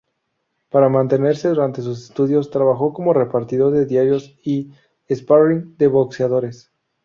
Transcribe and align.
Para 0.71 0.89
mantenerse 0.89 1.49
durante 1.49 1.83
sus 1.83 2.05
estudios 2.05 2.49
trabajó 2.49 2.91
como 2.91 3.13
repartidor 3.13 3.71
de 3.71 3.85
diarios 3.85 4.35
y 4.43 4.71
"sparring" 5.13 5.75
de 5.77 5.87
boxeadores. 5.89 6.71